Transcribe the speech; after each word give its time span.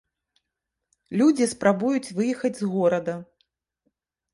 Людзі 1.21 1.49
спрабуюць 1.53 2.13
выехаць 2.19 2.59
з 2.65 2.75
горада. 2.77 3.15